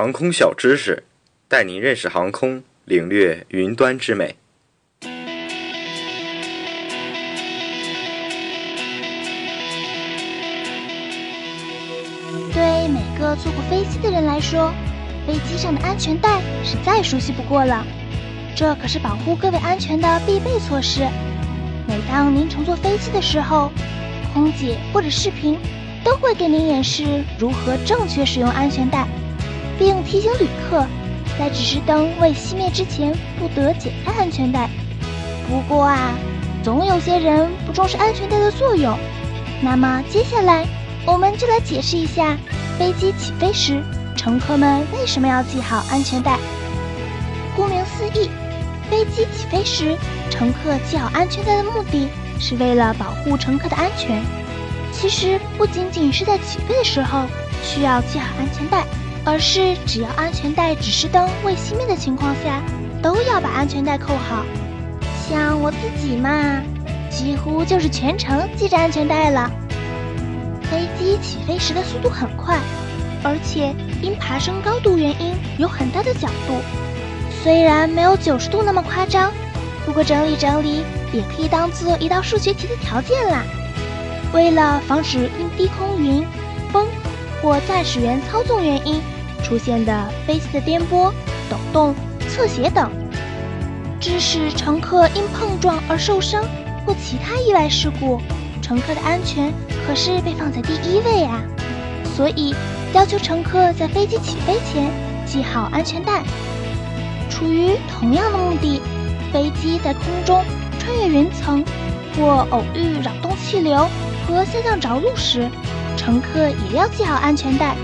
[0.00, 1.02] 航空小知识，
[1.46, 4.34] 带您认识航空，领略云端之美。
[12.54, 14.72] 对每个坐过飞机的人来说，
[15.26, 17.86] 飞机上的安全带是再熟悉不过了。
[18.56, 21.00] 这可是保护各位安全的必备措施。
[21.86, 23.70] 每当您乘坐飞机的时候，
[24.32, 25.58] 空姐或者视频
[26.02, 29.06] 都会给您演示如何正确使用安全带，
[29.80, 30.86] 并提醒旅客
[31.38, 34.68] 在指示灯未熄灭之前不得解开安全带。
[35.48, 36.12] 不过啊，
[36.62, 38.96] 总有些人不重视安全带的作用。
[39.62, 40.66] 那么接下来
[41.06, 42.36] 我们就来解释一下，
[42.78, 43.82] 飞机起飞时
[44.14, 46.38] 乘客们为什么要系好安全带。
[47.56, 48.28] 顾名思义。
[48.90, 49.96] 飞机起飞时，
[50.30, 52.08] 乘客系好安全带的目的
[52.40, 54.20] 是为了保护乘客的安全。
[54.92, 57.24] 其实不仅仅是在起飞的时候
[57.62, 58.84] 需要系好安全带，
[59.24, 62.62] 而是只要安全带指示灯未熄灭的情况下，
[63.02, 64.44] 都要把安全带扣好。
[65.28, 66.62] 像我自己嘛，
[67.10, 69.50] 几乎就是全程系着安全带了。
[70.62, 72.58] 飞机起飞时的速度很快，
[73.22, 76.54] 而且因爬升高度原因有很大的角度。
[77.42, 79.32] 虽然没有九十度那么夸张，
[79.84, 83.42] 不过整理整理也可以当做一道数学题的条件啦。
[84.32, 86.24] 为了防止因低空云、
[86.72, 86.86] 风
[87.42, 89.00] 或驾驶员操纵原因
[89.42, 91.12] 出现的飞机的颠簸、
[91.48, 91.94] 抖动、
[92.28, 92.90] 侧斜等，
[93.98, 96.44] 致使乘客因碰撞而受伤
[96.84, 98.20] 或其他意外事故，
[98.60, 99.52] 乘客的安全
[99.86, 101.42] 可是被放在第一位啊。
[102.16, 102.54] 所以
[102.92, 104.90] 要求乘客在飞机起飞前
[105.24, 106.22] 系好安全带。
[107.30, 108.82] 出于同样的目的，
[109.32, 110.44] 飞机在空中
[110.78, 111.64] 穿越云层
[112.14, 113.88] 或偶遇扰动气流
[114.26, 115.48] 和下降着陆时，
[115.96, 117.74] 乘客也要系好安全带。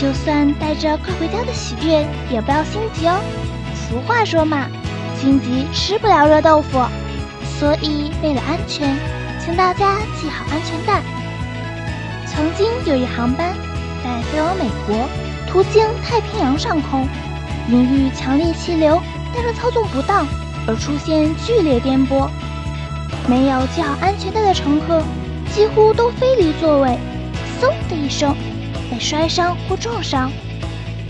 [0.00, 3.20] 就算带着快回家的喜悦，也不要心急哦。
[3.74, 4.66] 俗话说嘛，
[5.20, 6.80] 心急吃不了热豆腐。
[7.58, 8.96] 所以为了安全，
[9.44, 11.02] 请大家系好安全带。
[12.26, 13.52] 曾经有一航班
[14.02, 15.06] 在飞往美国，
[15.46, 17.06] 途经太平洋上空。
[17.68, 19.00] 因遇强烈气流，
[19.34, 20.26] 但是操纵不当
[20.66, 22.28] 而出现剧烈颠簸，
[23.28, 25.02] 没有系好安全带的乘客
[25.52, 26.98] 几乎都飞离座位，
[27.60, 28.34] 嗖的一声
[28.90, 30.30] 被摔伤或撞伤，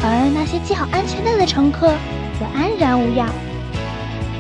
[0.03, 1.89] 而那些系好安全带的乘客
[2.39, 3.29] 则安然无恙。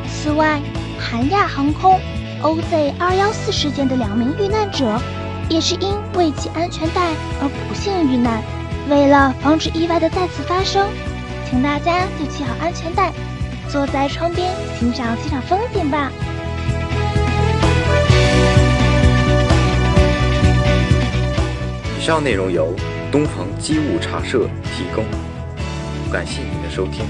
[0.09, 0.60] 此外，
[0.99, 1.99] 韩亚航空
[2.43, 5.00] OZ 二幺四事件的两名遇难者
[5.49, 8.43] 也是因未系安全带而不幸遇难。
[8.88, 10.87] 为了防止意外的再次发生。
[11.49, 13.12] 请大家就系好安全带，
[13.69, 16.12] 坐在窗边欣赏欣赏风景吧。
[22.10, 22.75] 上内容由
[23.12, 25.04] 东鹏机务茶社提供，
[26.10, 27.06] 感谢您的收听。